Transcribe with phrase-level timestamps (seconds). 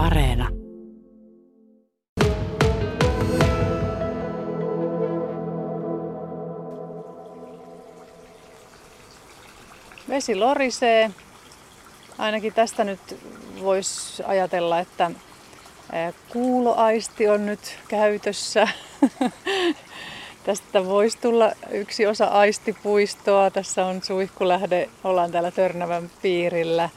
[0.00, 0.48] Areena.
[10.08, 11.10] Vesi lorisee.
[12.18, 13.00] Ainakin tästä nyt
[13.62, 15.10] voisi ajatella, että
[16.32, 18.68] kuuloaisti on nyt käytössä.
[20.44, 23.50] Tästä voisi tulla yksi osa aistipuistoa.
[23.50, 26.88] Tässä on suihkulähde, ollaan täällä Törnävän piirillä.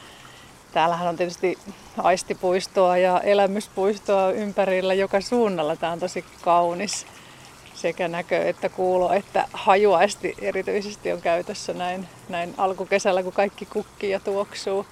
[0.74, 1.58] Täällähän on tietysti
[1.98, 5.76] aistipuistoa ja elämyspuistoa ympärillä joka suunnalla.
[5.76, 7.06] Tämä on tosi kaunis.
[7.74, 14.10] Sekä näkö että kuulo että hajuaisti erityisesti on käytössä näin, näin alkukesällä, kun kaikki kukkii
[14.10, 14.86] ja tuoksuu.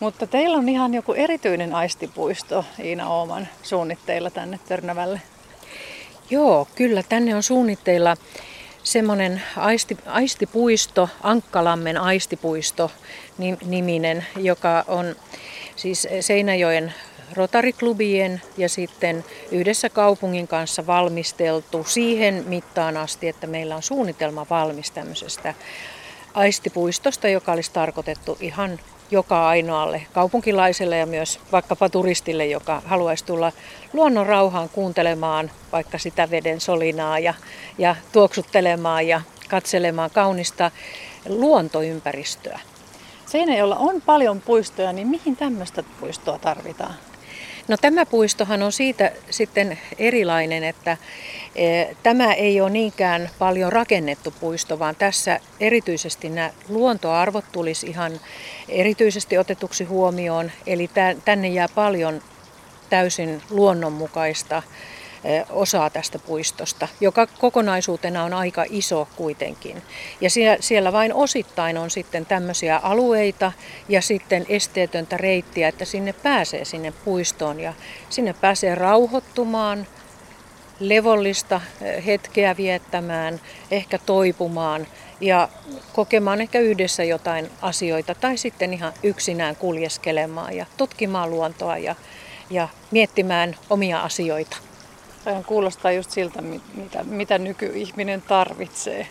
[0.00, 5.20] Mutta teillä on ihan joku erityinen aistipuisto Iina Ooman suunnitteilla tänne Törnävälle.
[6.30, 8.16] Joo, kyllä tänne on suunnitteilla
[8.82, 12.90] semmoinen aisti, aistipuisto, Ankkalammen aistipuisto
[13.64, 15.16] niminen, joka on
[15.76, 16.94] siis Seinäjoen
[17.32, 24.90] Rotariklubien ja sitten yhdessä kaupungin kanssa valmisteltu siihen mittaan asti, että meillä on suunnitelma valmis
[24.90, 25.54] tämmöisestä
[26.34, 33.52] aistipuistosta, joka olisi tarkoitettu ihan joka ainoalle kaupunkilaiselle ja myös vaikkapa turistille, joka haluaisi tulla
[33.92, 37.34] luonnon rauhaan kuuntelemaan vaikka sitä veden solinaa ja,
[37.78, 40.70] ja tuoksuttelemaan ja katselemaan kaunista
[41.28, 42.60] luontoympäristöä.
[43.26, 46.94] Seinäjoella on paljon puistoja, niin mihin tämmöistä puistoa tarvitaan?
[47.70, 50.96] No tämä puistohan on siitä sitten erilainen, että
[51.54, 58.20] e, tämä ei ole niinkään paljon rakennettu puisto, vaan tässä erityisesti nämä luontoarvot tulisi ihan
[58.68, 60.52] erityisesti otetuksi huomioon.
[60.66, 60.90] Eli
[61.24, 62.22] tänne jää paljon
[62.90, 64.62] täysin luonnonmukaista
[65.50, 69.82] osaa tästä puistosta, joka kokonaisuutena on aika iso kuitenkin.
[70.20, 70.28] Ja
[70.60, 73.52] siellä vain osittain on sitten tämmöisiä alueita
[73.88, 77.74] ja sitten esteetöntä reittiä, että sinne pääsee sinne puistoon ja
[78.10, 79.86] sinne pääsee rauhoittumaan,
[80.80, 81.60] levollista
[82.06, 83.40] hetkeä viettämään,
[83.70, 84.86] ehkä toipumaan
[85.20, 85.48] ja
[85.92, 91.94] kokemaan ehkä yhdessä jotain asioita tai sitten ihan yksinään kuljeskelemaan ja tutkimaan luontoa ja,
[92.50, 94.56] ja miettimään omia asioita.
[95.24, 96.42] Tämä kuulostaa just siltä,
[96.74, 99.06] mitä, mitä nykyihminen tarvitsee.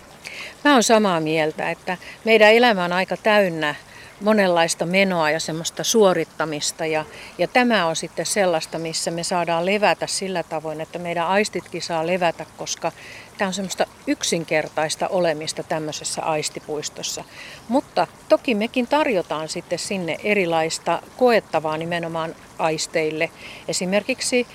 [0.64, 3.76] Mä oon samaa mieltä, että meidän elämä on aika täynnä
[4.22, 6.86] monenlaista menoa ja semmoista suorittamista.
[6.86, 7.06] Ja,
[7.38, 12.08] ja tämä on sitten sellaista, missä me saadaan levätä sillä tavoin, että meidän aistitkin saa
[12.08, 12.92] levätä, koska
[13.38, 17.24] tämä on semmoista yksinkertaista olemista tämmöisessä aistipuistossa.
[17.68, 23.30] Mutta toki mekin tarjotaan sitten sinne erilaista koettavaa nimenomaan aisteille.
[23.68, 24.48] Esimerkiksi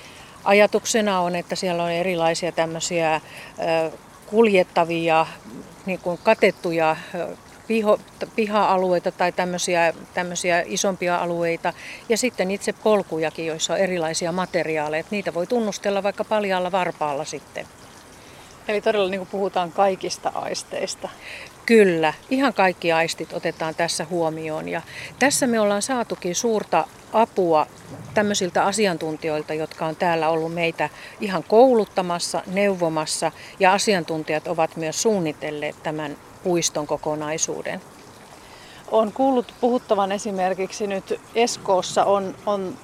[0.45, 3.21] ajatuksena on, että siellä on erilaisia tämmöisiä
[4.25, 5.25] kuljettavia,
[5.85, 6.95] niin kuin katettuja
[7.67, 7.99] piho,
[8.35, 11.73] piha-alueita tai tämmöisiä, tämmöisiä isompia alueita.
[12.09, 15.03] Ja sitten itse polkujakin, joissa on erilaisia materiaaleja.
[15.11, 17.65] Niitä voi tunnustella vaikka paljalla varpaalla sitten.
[18.67, 21.09] Eli todella niin puhutaan kaikista aisteista.
[21.65, 24.69] Kyllä, ihan kaikki aistit otetaan tässä huomioon.
[24.69, 24.81] Ja
[25.19, 27.67] tässä me ollaan saatukin suurta apua
[28.13, 30.89] tämmöisiltä asiantuntijoilta, jotka on täällä ollut meitä
[31.21, 37.81] ihan kouluttamassa, neuvomassa ja asiantuntijat ovat myös suunnitelleet tämän puiston kokonaisuuden.
[38.91, 42.77] On kuullut puhuttavan esimerkiksi nyt Eskoossa on, on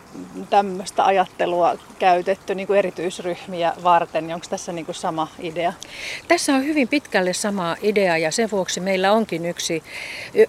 [0.50, 4.34] tämmöistä ajattelua käytetty niin kuin erityisryhmiä varten.
[4.34, 5.74] Onko tässä niin kuin sama idea?
[6.28, 9.84] Tässä on hyvin pitkälle sama idea ja sen vuoksi meillä onkin yksi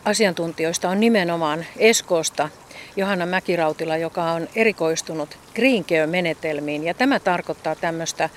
[0.04, 2.48] asiantuntijoista on nimenomaan Eskoosta
[2.97, 6.84] Johanna Mäkirautila, joka on erikoistunut green care-menetelmiin.
[6.84, 8.30] Ja tämä tarkoittaa tämmöistä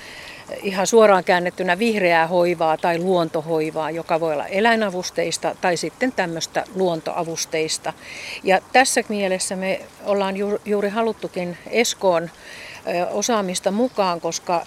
[0.64, 7.94] ihan suoraan käännettynä vihreää hoivaa tai luontohoivaa, joka voi olla eläinavusteista tai sitten tämmöistä luontoavusteista.
[8.44, 12.30] Ja tässä mielessä me ollaan juuri haluttukin Eskoon
[13.12, 14.66] osaamista mukaan, koska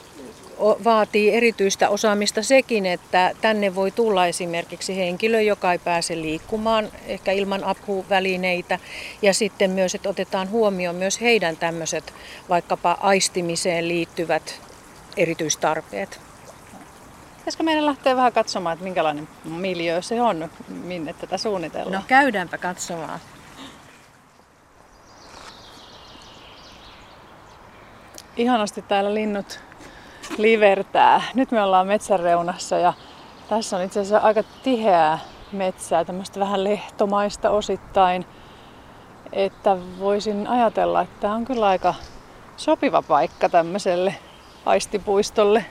[0.61, 7.33] vaatii erityistä osaamista sekin, että tänne voi tulla esimerkiksi henkilö, joka ei pääse liikkumaan ehkä
[7.33, 8.79] ilman apuvälineitä
[9.23, 12.15] ja sitten myös, että otetaan huomioon myös heidän tämmöiset
[12.49, 14.61] vaikkapa aistimiseen liittyvät
[15.17, 16.21] erityistarpeet.
[17.39, 21.93] Pitäisikö meidän lähteä vähän katsomaan, että minkälainen miljö se on, minne tätä suunnitellaan?
[21.93, 23.21] No käydäänpä katsomaan.
[28.37, 29.61] Ihanasti täällä linnut
[30.37, 31.23] livertää.
[31.35, 32.93] Nyt me ollaan metsän reunassa ja
[33.49, 35.19] tässä on itse asiassa aika tiheää
[35.53, 38.27] metsää, tämmöistä vähän lehtomaista osittain.
[39.33, 41.95] Että voisin ajatella, että tämä on kyllä aika
[42.57, 44.15] sopiva paikka tämmöiselle
[44.67, 45.65] aistipuistolle.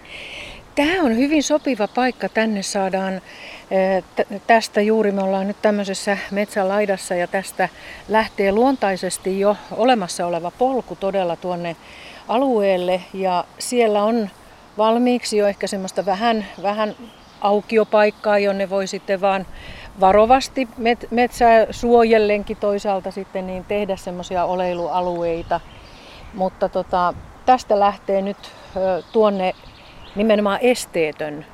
[0.76, 2.30] Tämä on hyvin sopiva paikka.
[2.30, 3.22] Tänne saadaan
[4.48, 7.70] tästä juuri, me ollaan nyt tämmöisessä metsälaidassa ja tästä
[8.08, 11.76] lähtee luontaisesti jo olemassa oleva polku todella tuonne
[12.28, 14.30] alueelle ja siellä on
[14.78, 16.96] valmiiksi jo ehkä semmoista vähän, vähän
[17.42, 19.46] aukiopaikkaa, jonne voi sitten vaan
[20.00, 25.60] varovasti met, metsää suojellenkin toisaalta sitten niin tehdä semmoisia oleilualueita.
[26.34, 27.14] Mutta tota,
[27.46, 28.38] tästä lähtee nyt
[29.12, 29.56] tuonne
[30.16, 31.46] nimenomaan esteetön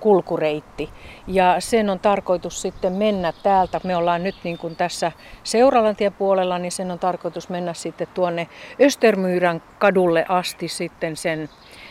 [0.00, 0.90] kulkureitti.
[1.26, 3.80] Ja sen on tarkoitus sitten mennä täältä.
[3.84, 5.12] Me ollaan nyt niin kuin tässä
[5.44, 8.48] Seuralantien puolella, niin sen on tarkoitus mennä sitten tuonne
[8.80, 11.48] Östermyyrän kadulle asti sitten sen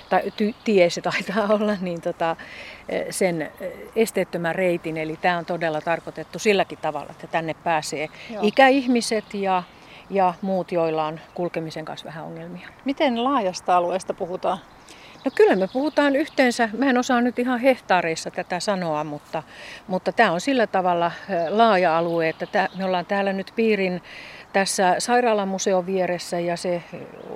[0.09, 2.35] tai ty, tie se taitaa olla, niin tota,
[3.09, 3.51] sen
[3.95, 4.97] esteettömän reitin.
[4.97, 8.43] Eli tämä on todella tarkoitettu silläkin tavalla, että tänne pääsee Joo.
[8.43, 9.63] ikäihmiset ja,
[10.09, 12.67] ja muut, joilla on kulkemisen kanssa vähän ongelmia.
[12.85, 14.59] Miten laajasta alueesta puhutaan?
[15.25, 19.43] No kyllä me puhutaan yhteensä, mä en osaa nyt ihan hehtaareissa tätä sanoa, mutta,
[19.87, 21.11] mutta tämä on sillä tavalla
[21.49, 24.01] laaja alue, että tää, me ollaan täällä nyt piirin
[24.53, 26.83] tässä sairaalamuseon vieressä ja se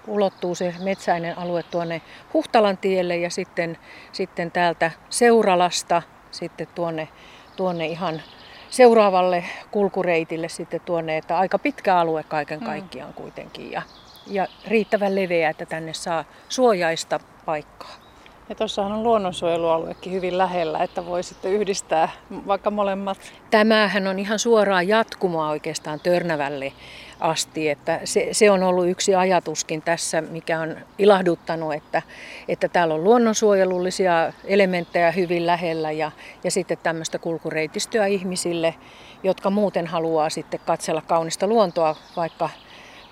[0.08, 2.02] ulottuu se metsäinen alue tuonne
[2.34, 3.78] Huhtalan tielle ja sitten,
[4.12, 6.02] sitten täältä Seuralasta
[6.32, 7.08] sitten tuonne,
[7.56, 8.22] tuonne ihan
[8.70, 12.66] seuraavalle kulkureitille sitten tuonne, että aika pitkä alue kaiken mm.
[12.66, 13.82] kaikkiaan kuitenkin ja,
[14.28, 18.03] ja riittävän leveä, että tänne saa suojaista paikkaa.
[18.50, 22.10] Ja tuossahan on luonnonsuojelualuekin hyvin lähellä, että voi sitten yhdistää
[22.48, 23.18] vaikka molemmat.
[23.52, 26.74] Tämähän on ihan suoraa jatkumoa oikeastaan Törnävälle
[27.20, 27.70] asti.
[27.70, 32.02] Että se, se on ollut yksi ajatuskin tässä, mikä on ilahduttanut, että,
[32.48, 36.12] että täällä on luonnonsuojelullisia elementtejä hyvin lähellä ja,
[36.44, 38.76] ja sitten tämmöistä kulkureitistöä ihmisille,
[39.24, 42.50] jotka muuten haluaa sitten katsella kaunista luontoa, vaikka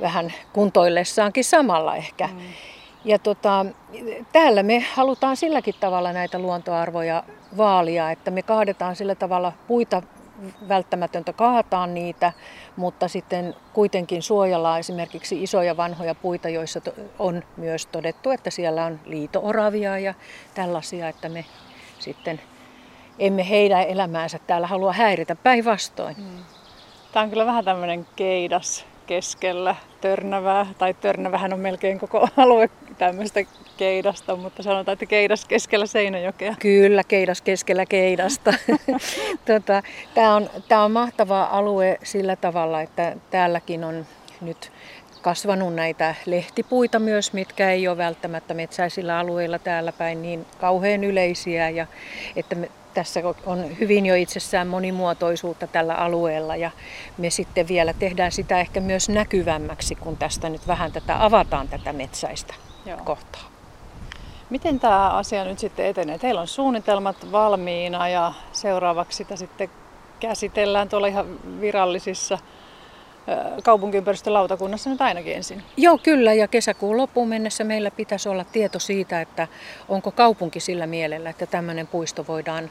[0.02, 2.28] vähän kuntoillessaankin samalla ehkä.
[2.28, 2.40] Mm.
[3.06, 3.66] Ja tota,
[4.34, 7.24] täällä me halutaan silläkin tavalla näitä luontoarvoja
[7.58, 10.02] vaalia, että me kaadetaan sillä tavalla puita
[10.70, 12.34] välttämätöntä kaataa niitä,
[12.76, 16.82] mutta sitten kuitenkin suojellaan esimerkiksi isoja vanhoja puita, joissa
[17.20, 20.14] on myös todettu, että siellä on liitooravia ja
[20.56, 21.46] tällaisia, että me
[22.00, 22.42] sitten
[23.20, 26.16] emme heidän elämäänsä täällä halua häiritä päinvastoin.
[26.18, 26.44] Mm.
[27.12, 32.70] Tämä on kyllä vähän tämmöinen keidas keskellä Törnävää, tai Törnävähän on melkein koko alue
[33.06, 33.40] tämmöistä
[33.78, 36.56] keidasta, mutta sanotaan, että keidas keskellä Seinäjokea.
[36.60, 38.54] Kyllä, keidas keskellä keidasta.
[39.48, 39.84] tota,
[40.14, 44.06] Tämä on, tää on mahtava alue sillä tavalla, että täälläkin on
[44.42, 44.72] nyt
[45.22, 51.70] kasvanut näitä lehtipuita myös, mitkä ei ole välttämättä metsäisillä alueilla täällä päin niin kauhean yleisiä.
[51.70, 51.88] Ja
[52.36, 56.72] että me, tässä on hyvin jo itsessään monimuotoisuutta tällä alueella ja
[57.18, 61.94] me sitten vielä tehdään sitä ehkä myös näkyvämmäksi, kun tästä nyt vähän tätä avataan tätä
[61.94, 62.54] metsäistä
[62.86, 62.98] Joo.
[63.04, 63.42] kohtaa.
[64.50, 66.18] Miten tämä asia nyt sitten etenee?
[66.18, 69.70] Teillä on suunnitelmat valmiina ja seuraavaksi sitä sitten
[70.20, 71.26] käsitellään tuolla ihan
[71.62, 72.38] virallisissa
[73.64, 75.64] kaupunkiympäristölautakunnassa nyt ainakin ensin.
[75.78, 76.34] Joo, kyllä.
[76.34, 79.48] Ja kesäkuun loppuun mennessä meillä pitäisi olla tieto siitä, että
[79.90, 82.70] onko kaupunki sillä mielellä, että tämmöinen puisto voidaan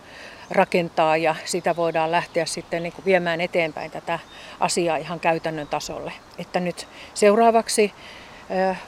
[0.50, 4.18] rakentaa ja sitä voidaan lähteä sitten niin kuin viemään eteenpäin tätä
[4.60, 6.12] asiaa ihan käytännön tasolle.
[6.38, 7.92] Että nyt seuraavaksi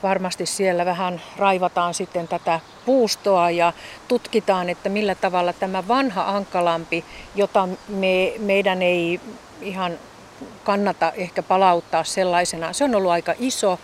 [0.02, 3.72] varmasti siellä vähän raivataan sitten tätä puustoa ja
[4.08, 7.04] tutkitaan, että millä tavalla tämä vanha ankalampi,
[7.34, 9.20] jota me, meidän ei
[9.60, 9.98] ihan
[10.64, 12.72] kannata ehkä palauttaa sellaisena.
[12.72, 13.78] Se on ollut aika iso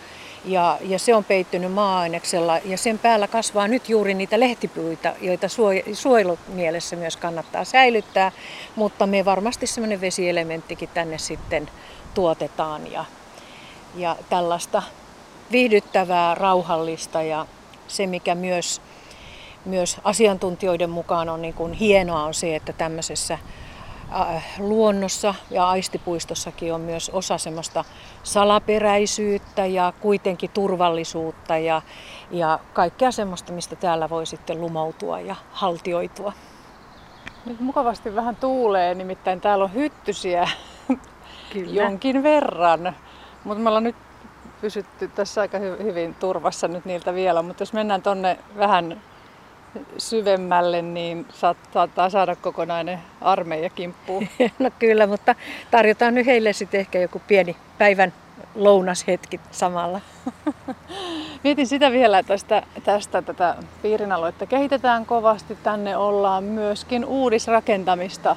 [0.44, 5.46] ja, ja se on peittynyt maa-aineksella ja sen päällä kasvaa nyt juuri niitä lehtipuita, joita
[5.92, 8.32] suojelumielessä myös kannattaa säilyttää,
[8.76, 11.70] mutta me varmasti semmoinen vesielementtikin tänne sitten
[12.14, 13.04] tuotetaan ja,
[13.96, 14.82] ja tällaista
[15.52, 17.46] viihdyttävää, rauhallista ja
[17.88, 18.80] se mikä myös,
[19.64, 23.38] myös asiantuntijoiden mukaan on niin kuin hienoa on se, että tämmöisessä
[24.12, 27.84] Äh, luonnossa ja aistipuistossakin on myös osa semmoista
[28.22, 31.82] salaperäisyyttä ja kuitenkin turvallisuutta ja,
[32.30, 36.32] ja kaikkea semmoista, mistä täällä voi sitten lumoutua ja haltioitua.
[37.46, 40.48] Nyt mukavasti vähän tuulee, nimittäin täällä on hyttysiä
[41.52, 41.82] Kyllä.
[41.82, 42.96] jonkin verran.
[43.44, 43.96] Mutta me ollaan nyt
[44.60, 49.02] pysytty tässä aika hyvin turvassa nyt niiltä vielä, mutta jos mennään tonne vähän
[49.98, 51.26] syvemmälle, niin
[51.72, 54.28] saattaa saada kokonainen armeija kimppuun.
[54.58, 55.34] No kyllä, mutta
[55.70, 58.12] tarjotaan nyt heille sitten ehkä joku pieni päivän
[58.54, 60.00] lounashetki samalla.
[61.44, 65.58] Mietin sitä vielä tästä, tästä tätä piirin aluetta kehitetään kovasti.
[65.62, 68.36] Tänne ollaan myöskin uudisrakentamista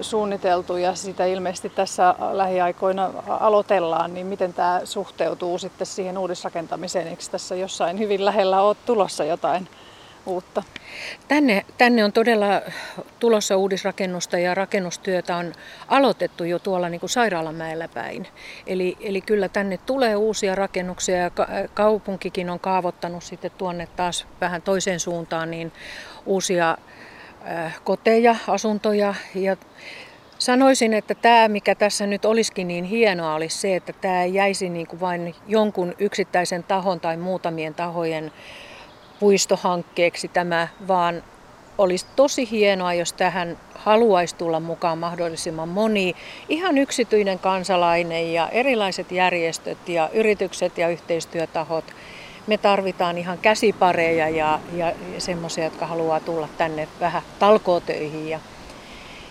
[0.00, 7.08] suunniteltu ja sitä ilmeisesti tässä lähiaikoina aloitellaan, niin miten tämä suhteutuu sitten siihen uudisrakentamiseen?
[7.08, 9.68] Eikö tässä jossain hyvin lähellä ole tulossa jotain
[10.26, 10.62] uutta?
[11.28, 12.46] Tänne, tänne on todella
[13.18, 15.52] tulossa uudisrakennusta ja rakennustyötä on
[15.88, 18.26] aloitettu jo tuolla niin kuin Sairaalamäellä päin.
[18.66, 21.30] Eli, eli kyllä tänne tulee uusia rakennuksia ja
[21.74, 25.72] kaupunkikin on kaavoittanut sitten tuonne taas vähän toiseen suuntaan niin
[26.26, 26.78] uusia
[27.84, 29.56] koteja, asuntoja ja
[30.40, 34.68] Sanoisin, että tämä, mikä tässä nyt olisikin niin hienoa, olisi se, että tämä ei jäisi
[34.68, 38.32] niin kuin vain jonkun yksittäisen tahon tai muutamien tahojen
[39.20, 41.22] puistohankkeeksi tämä, vaan
[41.78, 46.14] olisi tosi hienoa, jos tähän haluaisi tulla mukaan mahdollisimman moni
[46.48, 51.84] ihan yksityinen kansalainen ja erilaiset järjestöt ja yritykset ja yhteistyötahot.
[52.46, 58.40] Me tarvitaan ihan käsipareja ja, ja semmoisia, jotka haluaa tulla tänne vähän talkootöihin ja,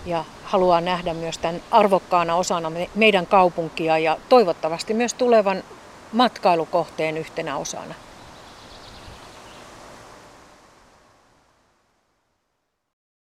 [0.06, 5.64] ja haluaa nähdä myös tämän arvokkaana osana meidän kaupunkia ja toivottavasti myös tulevan
[6.12, 7.96] matkailukohteen yhtenä osana.